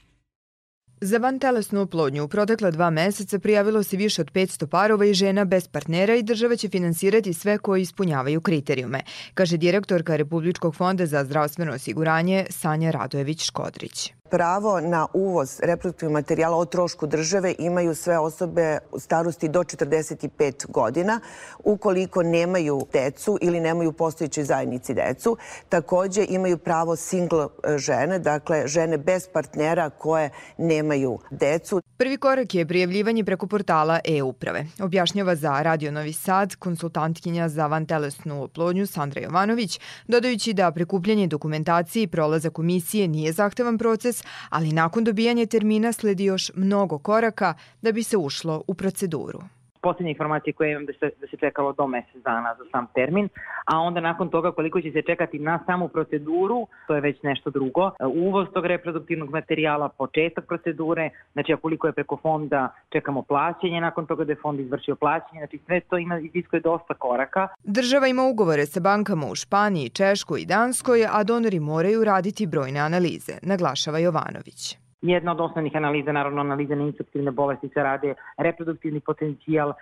Za 1.03 1.17
vantelesnu 1.17 1.81
oplodnju 1.81 2.23
u 2.23 2.27
protekla 2.27 2.71
dva 2.71 2.89
meseca 2.89 3.39
prijavilo 3.39 3.83
se 3.83 3.97
više 3.97 4.21
od 4.21 4.31
500 4.31 4.67
parova 4.67 5.05
i 5.05 5.13
žena 5.13 5.45
bez 5.45 5.67
partnera 5.67 6.15
i 6.15 6.23
država 6.23 6.55
će 6.55 6.69
finansirati 6.69 7.33
sve 7.33 7.57
koji 7.57 7.81
ispunjavaju 7.81 8.41
kriterijume, 8.41 9.01
kaže 9.33 9.57
direktorka 9.57 10.15
Republičkog 10.15 10.75
fonda 10.75 11.05
za 11.05 11.25
zdravstveno 11.25 11.73
osiguranje 11.73 12.45
Sanja 12.49 12.91
Radojević-Škodrić. 12.91 14.20
Pravo 14.31 14.79
na 14.81 15.07
uvoz 15.13 15.59
reproduktivnog 15.63 16.13
materijala 16.13 16.57
o 16.57 16.65
trošku 16.65 17.07
države 17.07 17.55
imaju 17.59 17.95
sve 17.95 18.19
osobe 18.19 18.77
starosti 18.97 19.49
do 19.49 19.59
45 19.59 20.71
godina 20.71 21.19
ukoliko 21.63 22.23
nemaju 22.23 22.81
decu 22.93 23.37
ili 23.41 23.59
nemaju 23.59 23.91
postojićoj 23.91 24.43
zajednici 24.43 24.93
decu. 24.93 25.37
Takođe 25.69 26.25
imaju 26.29 26.57
pravo 26.57 26.95
single 26.95 27.47
žene, 27.77 28.19
dakle 28.19 28.67
žene 28.67 28.97
bez 28.97 29.27
partnera 29.33 29.89
koje 29.89 30.29
nemaju 30.57 31.19
decu. 31.31 31.81
Prvi 31.97 32.17
korak 32.17 32.55
je 32.55 32.67
prijavljivanje 32.67 33.23
preko 33.23 33.47
portala 33.47 33.99
e-uprave. 34.05 34.65
Objašnjava 34.81 35.35
za 35.35 35.61
Radio 35.61 35.91
Novi 35.91 36.13
Sad 36.13 36.55
konsultantkinja 36.55 37.49
za 37.49 37.67
vantelesnu 37.67 38.43
oplodnju 38.43 38.87
Sandra 38.87 39.21
Jovanović, 39.21 39.79
dodajući 40.07 40.53
da 40.53 40.71
prikupljanje 40.71 41.27
dokumentacije 41.27 42.03
i 42.03 42.07
prolaza 42.07 42.49
komisije 42.49 43.07
nije 43.07 43.33
zahtevan 43.33 43.77
proces, 43.77 44.20
ali 44.49 44.71
nakon 44.71 45.03
dobijanja 45.03 45.45
termina 45.45 45.93
sledi 45.93 46.23
još 46.25 46.51
mnogo 46.55 46.97
koraka 46.97 47.53
da 47.81 47.91
bi 47.91 48.03
se 48.03 48.17
ušlo 48.17 48.63
u 48.67 48.73
proceduru 48.73 49.41
posljednje 49.81 50.11
informacije 50.11 50.53
koje 50.53 50.71
imam 50.71 50.85
da 50.85 50.93
se, 50.93 51.11
da 51.21 51.27
se 51.27 51.37
čekalo 51.37 51.73
do 51.73 51.87
mesec 51.87 52.23
dana 52.23 52.55
za 52.57 52.63
sam 52.71 52.87
termin, 52.95 53.29
a 53.65 53.79
onda 53.79 53.99
nakon 54.01 54.29
toga 54.29 54.51
koliko 54.51 54.81
će 54.81 54.91
se 54.91 55.01
čekati 55.01 55.39
na 55.39 55.59
samu 55.65 55.87
proceduru, 55.87 56.67
to 56.87 56.95
je 56.95 57.01
već 57.01 57.23
nešto 57.23 57.49
drugo. 57.49 57.91
Uvoz 57.99 58.47
tog 58.53 58.65
reproduktivnog 58.65 59.29
materijala, 59.29 59.89
početak 59.89 60.45
procedure, 60.47 61.09
znači 61.33 61.55
koliko 61.61 61.87
je 61.87 61.93
preko 61.93 62.17
fonda 62.17 62.75
čekamo 62.89 63.21
plaćanje, 63.21 63.81
nakon 63.81 64.05
toga 64.05 64.23
da 64.23 64.31
je 64.31 64.41
fond 64.41 64.59
izvršio 64.59 64.95
plaćanje, 64.95 65.39
znači 65.39 65.59
sve 65.65 65.79
to 65.79 65.97
ima 65.97 66.19
iziskuje 66.19 66.59
dosta 66.59 66.93
koraka. 66.93 67.47
Država 67.63 68.07
ima 68.07 68.23
ugovore 68.23 68.65
sa 68.65 68.79
bankama 68.79 69.27
u 69.27 69.35
Španiji, 69.35 69.89
Češkoj 69.89 70.41
i 70.41 70.45
Danskoj, 70.45 71.07
a 71.11 71.23
donori 71.23 71.59
moraju 71.59 72.03
raditi 72.03 72.47
brojne 72.47 72.79
analize, 72.79 73.33
naglašava 73.41 73.99
Jovanović. 73.99 74.90
Jedna 75.01 75.31
od 75.31 75.39
osnovnih 75.39 75.75
analiza, 75.75 76.11
naravno 76.11 76.41
analiza 76.41 76.75
na 76.75 76.83
infektivne 76.83 77.31
bolesti 77.31 77.69
se 77.73 77.83
rade, 77.83 78.13
reproduktivni 78.37 78.99
potencijal, 78.99 79.73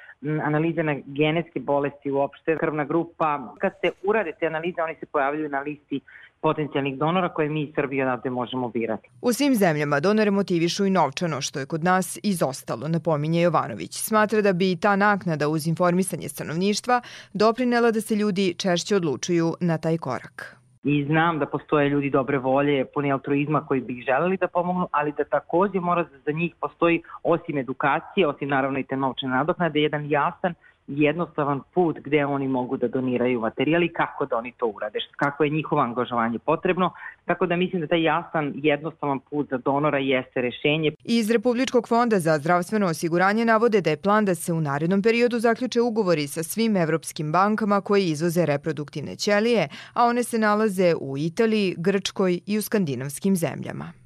analiza 0.43 0.83
na 0.83 0.95
genetske 1.05 1.59
bolesti 1.59 2.11
uopšte, 2.11 2.57
krvna 2.57 2.85
grupa. 2.85 3.53
Kad 3.59 3.71
se 3.81 3.91
urade 4.03 4.31
te 4.39 4.47
analize, 4.47 4.81
oni 4.81 4.95
se 4.99 5.05
pojavljaju 5.05 5.49
na 5.49 5.59
listi 5.59 5.99
potencijalnih 6.41 6.97
donora 6.97 7.29
koje 7.29 7.49
mi 7.49 7.63
iz 7.63 7.69
Srbije 7.75 8.05
odavde 8.05 8.29
možemo 8.29 8.69
birati. 8.69 9.09
U 9.21 9.33
svim 9.33 9.55
zemljama 9.55 9.99
donore 9.99 10.31
motivišu 10.31 10.85
i 10.85 10.89
novčano, 10.89 11.41
što 11.41 11.59
je 11.59 11.65
kod 11.65 11.83
nas 11.83 12.19
izostalo, 12.23 12.87
napominje 12.87 13.41
Jovanović. 13.41 13.93
Smatra 13.93 14.41
da 14.41 14.53
bi 14.53 14.75
ta 14.75 14.95
naknada 14.95 15.47
uz 15.47 15.67
informisanje 15.67 16.29
stanovništva 16.29 17.01
doprinela 17.33 17.91
da 17.91 18.01
se 18.01 18.15
ljudi 18.15 18.53
češće 18.57 18.95
odlučuju 18.95 19.53
na 19.59 19.77
taj 19.77 19.97
korak 19.97 20.58
i 20.89 21.05
znam 21.05 21.39
da 21.39 21.45
postoje 21.45 21.89
ljudi 21.89 22.09
dobre 22.09 22.37
volje, 22.37 22.85
puni 22.85 23.11
altruizma 23.11 23.65
koji 23.65 23.81
bi 23.81 24.01
želeli 24.01 24.37
da 24.37 24.47
pomognu, 24.47 24.87
ali 24.91 25.13
da 25.17 25.23
takođe 25.23 25.79
mora 25.79 26.05
za 26.25 26.31
njih 26.31 26.55
postoji 26.61 27.01
osim 27.23 27.57
edukacije, 27.57 28.27
osim 28.27 28.49
naravno 28.49 28.79
i 28.79 28.83
te 28.83 28.97
novčane 28.97 29.35
nadoknade, 29.35 29.81
jedan 29.81 30.09
jasan 30.09 30.53
jednostavan 30.89 31.61
put 31.73 31.97
gde 32.03 32.25
oni 32.25 32.47
mogu 32.47 32.77
da 32.77 32.87
doniraju 32.87 33.39
materijal 33.39 33.83
i 33.83 33.93
kako 33.93 34.25
da 34.25 34.37
oni 34.37 34.51
to 34.57 34.65
urade, 34.65 34.99
kako 35.15 35.43
je 35.43 35.49
njihovo 35.49 35.81
angažovanje 35.81 36.39
potrebno, 36.39 36.91
tako 37.25 37.45
da 37.45 37.55
mislim 37.55 37.81
da 37.81 37.87
taj 37.87 38.03
jasan, 38.03 38.53
jednostavan 38.55 39.19
put 39.19 39.49
za 39.49 39.57
donora 39.57 39.97
jeste 39.97 40.41
rešenje. 40.41 40.91
Iz 41.03 41.31
Republičkog 41.31 41.87
fonda 41.87 42.19
za 42.19 42.37
zdravstveno 42.37 42.87
osiguranje 42.87 43.45
navode 43.45 43.81
da 43.81 43.89
je 43.89 44.01
plan 44.01 44.25
da 44.25 44.35
se 44.35 44.53
u 44.53 44.61
narednom 44.61 45.01
periodu 45.01 45.39
zaključe 45.39 45.81
ugovori 45.81 46.27
sa 46.27 46.43
svim 46.43 46.77
evropskim 46.77 47.31
bankama 47.31 47.81
koji 47.81 48.03
izvoze 48.03 48.45
reproduktivne 48.45 49.15
ćelije, 49.15 49.67
a 49.93 50.05
one 50.05 50.23
se 50.23 50.39
nalaze 50.39 50.93
u 51.01 51.17
Italiji, 51.17 51.75
Grčkoj 51.77 52.39
i 52.45 52.57
u 52.57 52.61
skandinavskim 52.61 53.35
zemljama. 53.35 53.98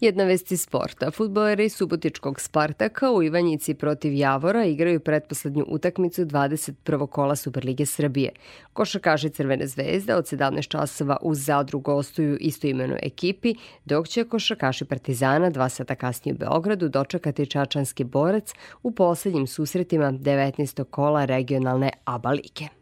Jedna 0.00 0.24
vest 0.24 0.52
iz 0.52 0.60
sporta. 0.62 1.10
Futboleri 1.10 1.68
Subotičkog 1.68 2.40
Spartaka 2.40 3.10
u 3.10 3.22
Ivanjici 3.22 3.74
protiv 3.74 4.14
Javora 4.14 4.64
igraju 4.64 5.00
pretposlednju 5.00 5.64
utakmicu 5.68 6.24
21. 6.24 7.06
kola 7.06 7.36
Superlige 7.36 7.86
Srbije. 7.86 8.32
Košakaši 8.72 9.30
Crvene 9.30 9.66
zvezde 9.66 10.14
od 10.14 10.24
17 10.24 10.68
časova 10.68 11.16
u 11.22 11.34
Zadru 11.34 11.80
gostuju 11.80 12.36
istoimenu 12.40 12.96
ekipi, 13.02 13.54
dok 13.84 14.08
će 14.08 14.24
košakaši 14.24 14.84
Partizana 14.84 15.50
dva 15.50 15.68
sata 15.68 15.94
kasnije 15.94 16.34
u 16.34 16.38
Beogradu 16.38 16.88
dočekati 16.88 17.46
Čačanski 17.46 18.04
borac 18.04 18.52
u 18.82 18.90
poslednjim 18.90 19.46
susretima 19.46 20.12
19. 20.12 20.84
kola 20.84 21.24
regionalne 21.24 21.90
ABA 22.04 22.30
lige. 22.30 22.77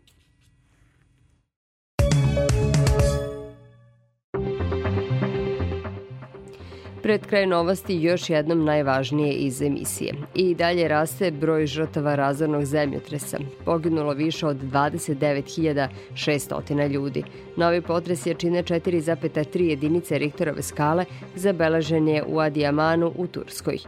Pred 7.06 7.26
kraj 7.26 7.46
novosti 7.46 7.94
još 7.94 8.30
jednom 8.30 8.64
najvažnije 8.64 9.32
iz 9.32 9.62
emisije. 9.62 10.14
I 10.34 10.54
dalje 10.54 10.88
raste 10.88 11.30
broj 11.30 11.66
žrtava 11.66 12.14
razornog 12.14 12.64
zemljotresa. 12.64 13.38
Poginulo 13.64 14.12
više 14.12 14.46
od 14.46 14.56
29.600 14.56 16.88
ljudi. 16.88 17.22
Novi 17.56 17.80
potres 17.80 18.26
je 18.26 18.34
čine 18.34 18.62
4,3 18.62 19.60
jedinice 19.60 20.18
Richterove 20.18 20.62
skale 20.62 21.04
zabeležen 21.34 22.08
je 22.08 22.24
u 22.26 22.40
Adijamanu 22.40 23.12
u 23.16 23.26
Turskoj. 23.26 23.78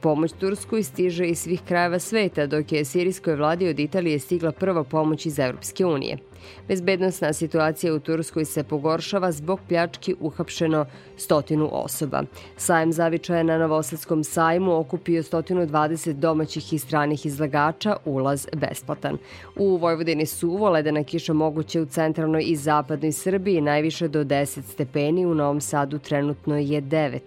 Pomoć 0.00 0.32
Turskoj 0.32 0.82
stiže 0.82 1.26
iz 1.26 1.38
svih 1.38 1.60
krajeva 1.68 1.98
sveta, 1.98 2.46
dok 2.46 2.72
je 2.72 2.84
sirijskoj 2.84 3.34
vladi 3.34 3.68
od 3.68 3.78
Italije 3.78 4.18
stigla 4.18 4.52
prva 4.52 4.84
pomoć 4.84 5.26
iz 5.26 5.38
Europske 5.38 5.86
unije. 5.86 6.18
Bezbednostna 6.68 7.32
situacija 7.32 7.94
u 7.94 7.98
Turskoj 7.98 8.44
se 8.44 8.62
pogoršava 8.64 9.32
zbog 9.32 9.60
pljački 9.68 10.14
uhapšeno 10.20 10.86
stotinu 11.16 11.68
osoba. 11.72 12.22
Sajem 12.56 12.92
zavičaja 12.92 13.42
na 13.42 13.58
Novosadskom 13.58 14.24
sajmu 14.24 14.78
okupio 14.78 15.22
120 15.22 16.12
domaćih 16.12 16.72
i 16.72 16.78
stranih 16.78 17.26
izlagača, 17.26 17.96
ulaz 18.04 18.46
besplatan. 18.56 19.18
U 19.56 19.76
Vojvodini 19.76 20.26
suvo, 20.26 20.70
ledena 20.70 21.04
kiša 21.04 21.32
moguće 21.32 21.80
u 21.80 21.86
centralnoj 21.86 22.44
i 22.46 22.56
zapadnoj 22.56 23.12
Srbiji, 23.12 23.60
najviše 23.60 24.08
do 24.08 24.24
10 24.24 24.62
stepeni, 24.62 25.26
u 25.26 25.34
Novom 25.34 25.60
Sadu 25.60 25.98
trenutno 25.98 26.58
je 26.58 26.82
9. 26.82 27.20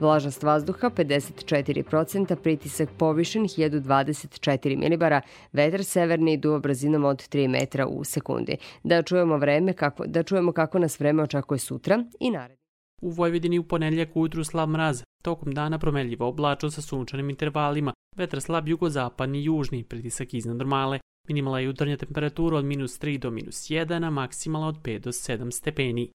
Vlažnost 0.00 0.42
vazduha 0.42 0.90
54%, 0.90 2.17
pritisak 2.26 2.88
povišen 2.98 3.42
1024 3.42 4.76
milibara, 4.76 5.20
vetar 5.52 5.84
severni 5.84 6.36
duva 6.36 6.58
brzinom 6.58 7.04
od 7.04 7.28
3 7.28 7.48
metra 7.48 7.86
u 7.86 8.04
sekundi 8.04 8.56
da 8.82 9.02
čujemo 9.02 9.36
vreme 9.36 9.72
kako, 9.72 10.06
da 10.06 10.22
čujemo 10.22 10.52
kako 10.52 10.78
nas 10.78 11.00
vreme 11.00 11.22
očekuje 11.22 11.58
sutra 11.58 12.04
i 12.20 12.30
naredno. 12.30 12.56
U 13.02 13.10
Vojvodini 13.10 13.58
u 13.58 13.64
ponedljak 13.64 14.16
ujutru 14.16 14.44
slab 14.44 14.68
mraz, 14.68 15.02
tokom 15.22 15.54
dana 15.54 15.78
promenljivo 15.78 16.28
oblačo 16.28 16.70
sa 16.70 16.82
sunčanim 16.82 17.30
intervalima, 17.30 17.92
vetar 18.16 18.40
slab 18.40 18.68
jugozapadni 18.68 19.38
i 19.38 19.44
južni, 19.44 19.84
pritisak 19.84 20.34
iznad 20.34 20.56
normale, 20.56 20.98
minimala 21.28 21.60
jutarnja 21.60 21.96
temperatura 21.96 22.56
od 22.58 22.64
minus 22.64 23.00
3 23.00 23.18
do 23.18 23.30
minus 23.30 23.70
1, 23.70 24.06
a 24.06 24.10
maksimala 24.10 24.66
od 24.66 24.82
5 24.82 24.98
do 24.98 25.10
7 25.10 25.50
stepeni. 25.50 26.10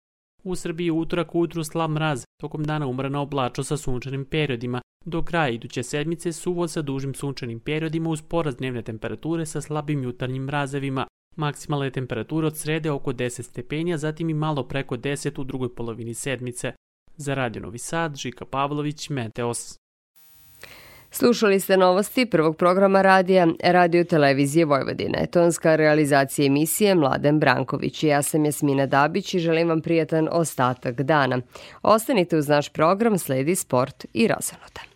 U 0.43 0.55
Srbiji 0.55 0.91
utorak 0.91 1.35
ujutru 1.35 1.63
slab 1.63 1.91
mraz, 1.91 2.23
tokom 2.41 2.63
dana 2.63 2.87
umrana 2.87 3.21
oblačo 3.21 3.63
sa 3.63 3.77
sunčanim 3.77 4.25
periodima, 4.25 4.81
do 5.05 5.23
kraja 5.23 5.49
iduće 5.49 5.83
sedmice 5.83 6.33
suvo 6.33 6.67
sa 6.67 6.81
dužim 6.81 7.13
sunčanim 7.13 7.59
periodima 7.59 8.09
uz 8.09 8.21
porast 8.21 8.57
dnevne 8.57 8.81
temperature 8.81 9.45
sa 9.45 9.61
slabim 9.61 10.03
jutarnjim 10.03 10.43
mrazevima, 10.43 11.07
Maksimalna 11.39 11.85
je 11.85 11.91
temperatura 11.91 12.47
od 12.47 12.57
srede 12.57 12.91
oko 12.91 13.13
10 13.13 13.41
stepenja, 13.41 13.97
zatim 13.97 14.29
i 14.29 14.33
malo 14.33 14.63
preko 14.63 14.97
10 14.97 15.41
u 15.41 15.43
drugoj 15.43 15.75
polovini 15.75 16.13
sedmice. 16.13 16.73
Za 17.15 17.33
Radio 17.33 17.61
Novi 17.61 17.77
Sad, 17.77 18.15
Žika 18.15 18.45
Pavlović, 18.45 19.09
Meteos. 19.09 19.77
Slušali 21.11 21.59
ste 21.59 21.77
novosti 21.77 22.25
prvog 22.25 22.57
programa 22.57 23.01
radija 23.01 23.47
Radio 23.63 24.03
Televizije 24.03 24.65
Vojvodine. 24.65 25.27
Tonska 25.31 25.75
realizacija 25.75 26.45
emisije 26.45 26.95
Mladen 26.95 27.39
Branković. 27.39 28.03
Ja 28.03 28.21
sam 28.21 28.45
Jasmina 28.45 28.85
Dabić 28.85 29.33
i 29.33 29.39
želim 29.39 29.69
vam 29.69 29.81
prijatan 29.81 30.29
ostatak 30.31 31.01
dana. 31.01 31.41
Ostanite 31.81 32.37
uz 32.37 32.47
naš 32.47 32.69
program, 32.69 33.17
sledi 33.17 33.55
sport 33.55 34.05
i 34.13 34.27
razonoda. 34.27 34.88